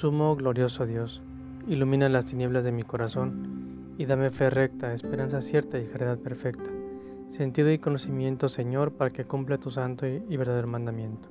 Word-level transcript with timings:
Sumo 0.00 0.34
glorioso 0.34 0.86
Dios, 0.86 1.20
ilumina 1.68 2.08
las 2.08 2.24
tinieblas 2.24 2.64
de 2.64 2.72
mi 2.72 2.84
corazón 2.84 3.92
y 3.98 4.06
dame 4.06 4.30
fe 4.30 4.48
recta, 4.48 4.94
esperanza 4.94 5.42
cierta 5.42 5.78
y 5.78 5.84
caridad 5.84 6.16
perfecta, 6.16 6.64
sentido 7.28 7.70
y 7.70 7.76
conocimiento, 7.76 8.48
Señor, 8.48 8.92
para 8.92 9.10
que 9.10 9.26
cumpla 9.26 9.58
tu 9.58 9.70
santo 9.70 10.06
y 10.06 10.36
verdadero 10.38 10.68
mandamiento. 10.68 11.28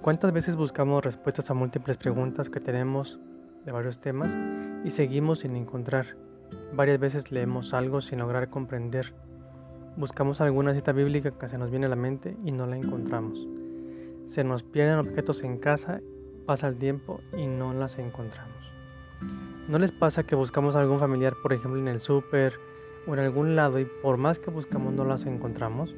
¿Cuántas 0.00 0.32
veces 0.32 0.56
buscamos 0.56 1.04
respuestas 1.04 1.50
a 1.50 1.54
múltiples 1.54 1.98
preguntas 1.98 2.48
que 2.48 2.60
tenemos 2.60 3.20
de 3.66 3.72
varios 3.72 4.00
temas 4.00 4.34
y 4.82 4.88
seguimos 4.88 5.40
sin 5.40 5.54
encontrar? 5.54 6.16
Varias 6.72 6.98
veces 6.98 7.30
leemos 7.30 7.74
algo 7.74 8.00
sin 8.00 8.20
lograr 8.20 8.48
comprender. 8.48 9.12
Buscamos 9.98 10.40
alguna 10.40 10.72
cita 10.72 10.92
bíblica 10.92 11.32
que 11.32 11.48
se 11.48 11.58
nos 11.58 11.70
viene 11.70 11.84
a 11.84 11.90
la 11.90 11.96
mente 11.96 12.38
y 12.42 12.52
no 12.52 12.64
la 12.64 12.78
encontramos. 12.78 13.46
Se 14.24 14.44
nos 14.44 14.62
pierden 14.62 14.98
objetos 14.98 15.44
en 15.44 15.58
casa, 15.58 16.00
pasa 16.48 16.66
el 16.66 16.78
tiempo 16.78 17.20
y 17.36 17.46
no 17.46 17.74
las 17.74 17.98
encontramos. 17.98 18.72
¿No 19.68 19.78
les 19.78 19.92
pasa 19.92 20.22
que 20.22 20.34
buscamos 20.34 20.74
a 20.74 20.80
algún 20.80 20.98
familiar, 20.98 21.34
por 21.42 21.52
ejemplo, 21.52 21.78
en 21.78 21.88
el 21.88 22.00
súper 22.00 22.54
o 23.06 23.12
en 23.12 23.20
algún 23.20 23.54
lado 23.54 23.78
y 23.78 23.84
por 23.84 24.16
más 24.16 24.38
que 24.38 24.50
buscamos 24.50 24.94
no 24.94 25.04
las 25.04 25.26
encontramos? 25.26 25.94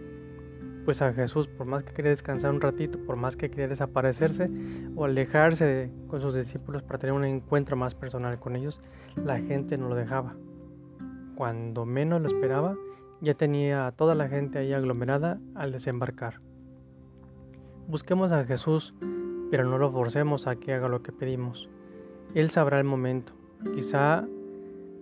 Pues 0.85 1.03
a 1.03 1.13
Jesús, 1.13 1.47
por 1.47 1.69
más 1.69 1.85
que 1.85 1.93
quería 1.93 2.11
descansar 2.11 2.51
un 2.51 2.61
ratito, 2.61 2.99
por 3.07 3.15
más 3.15 3.37
que 3.37 3.49
quería 3.49 3.69
desaparecerse 3.69 4.51
o 4.97 5.05
alejarse 5.05 5.93
con 6.09 6.21
sus 6.21 6.35
discípulos 6.35 6.83
para 6.83 6.99
tener 6.99 7.15
un 7.15 7.25
encuentro 7.25 7.77
más 7.77 7.95
personal 7.95 8.41
con 8.41 8.57
ellos, 8.57 8.81
la 9.25 9.39
gente 9.39 9.79
no 9.79 9.89
lo 9.89 9.95
dejaba. 9.95 10.35
Cuando 11.37 11.87
menos 11.87 12.21
lo 12.23 12.27
esperaba, 12.27 12.75
ya 13.21 13.35
tenía 13.35 13.87
a 13.87 13.93
toda 13.93 14.17
la 14.17 14.27
gente 14.29 14.59
ahí 14.59 14.73
aglomerada 14.73 15.39
al 15.55 15.71
desembarcar. 15.71 16.41
Busquemos 17.87 18.33
a 18.33 18.45
Jesús, 18.45 18.95
pero 19.51 19.65
no 19.65 19.79
lo 19.79 19.91
forcemos 19.91 20.47
a 20.47 20.57
que 20.57 20.73
haga 20.73 20.89
lo 20.89 21.03
que 21.03 21.13
pedimos. 21.13 21.69
Él 22.35 22.51
sabrá 22.51 22.79
el 22.79 22.85
momento. 22.85 23.33
Quizá 23.75 24.25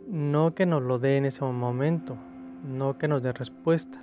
no 0.08 0.54
que 0.54 0.66
nos 0.66 0.82
lo 0.82 0.98
dé 0.98 1.16
en 1.16 1.26
ese 1.26 1.44
momento, 1.44 2.16
no 2.64 2.98
que 2.98 3.08
nos 3.08 3.22
dé 3.22 3.32
respuesta 3.32 4.02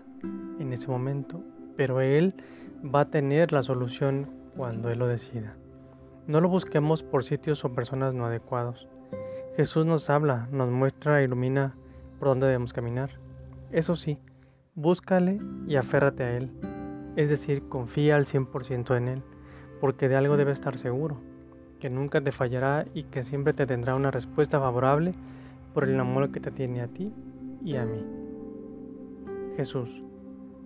en 0.59 0.71
ese 0.71 0.87
momento, 0.87 1.41
pero 1.75 2.01
Él 2.01 2.35
va 2.83 3.01
a 3.01 3.09
tener 3.09 3.51
la 3.51 3.63
solución 3.63 4.27
cuando 4.55 4.89
Él 4.89 4.99
lo 4.99 5.07
decida. 5.07 5.53
No 6.27 6.41
lo 6.41 6.49
busquemos 6.49 7.03
por 7.03 7.23
sitios 7.23 7.65
o 7.65 7.73
personas 7.73 8.13
no 8.13 8.25
adecuados. 8.25 8.87
Jesús 9.57 9.85
nos 9.85 10.09
habla, 10.09 10.47
nos 10.51 10.69
muestra 10.69 11.23
ilumina 11.23 11.75
por 12.19 12.29
dónde 12.29 12.47
debemos 12.47 12.73
caminar. 12.73 13.11
Eso 13.71 13.95
sí, 13.95 14.19
búscale 14.75 15.39
y 15.67 15.75
aférrate 15.75 16.23
a 16.23 16.37
Él. 16.37 16.51
Es 17.15 17.29
decir, 17.29 17.67
confía 17.67 18.15
al 18.15 18.25
100% 18.25 18.97
en 18.97 19.07
Él, 19.07 19.23
porque 19.85 20.09
de 20.09 20.15
algo 20.15 20.35
debe 20.35 20.51
estar 20.51 20.79
seguro, 20.79 21.17
que 21.79 21.91
nunca 21.91 22.19
te 22.19 22.31
fallará 22.31 22.87
y 22.95 23.03
que 23.03 23.23
siempre 23.23 23.53
te 23.53 23.67
tendrá 23.67 23.93
una 23.93 24.09
respuesta 24.09 24.59
favorable 24.59 25.13
por 25.75 25.83
el 25.83 25.99
amor 25.99 26.31
que 26.31 26.39
te 26.39 26.49
tiene 26.49 26.81
a 26.81 26.87
ti 26.87 27.13
y 27.63 27.75
a 27.75 27.85
mí. 27.85 28.03
Jesús, 29.57 30.01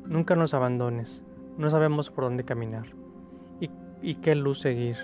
nunca 0.06 0.38
nos 0.38 0.54
abandones, 0.54 1.22
no 1.58 1.70
sabemos 1.70 2.10
por 2.10 2.24
dónde 2.24 2.46
caminar 2.46 2.86
y, 3.60 3.70
y 4.02 4.16
qué 4.16 4.36
luz 4.36 4.62
seguir, 4.62 4.96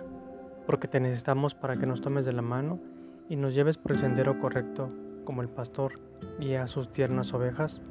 porque 0.65 0.87
te 0.87 1.01
necesitamos 1.01 1.53
para 1.53 1.75
que 1.75 1.85
nos 1.85 1.99
tomes 1.99 2.25
de 2.25 2.31
la 2.31 2.41
mano 2.41 2.79
y 3.27 3.35
nos 3.35 3.53
lleves 3.53 3.77
por 3.77 3.91
el 3.91 3.97
sendero 3.97 4.39
correcto 4.39 4.89
como 5.25 5.41
el 5.41 5.49
pastor 5.49 5.99
guía 6.39 6.63
a 6.63 6.67
sus 6.67 6.89
tiernas 6.89 7.33
ovejas. 7.33 7.81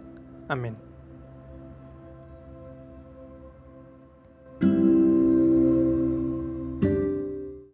Amén. 0.48 0.93